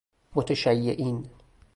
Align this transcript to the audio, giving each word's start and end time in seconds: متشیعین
متشیعین 0.35 1.29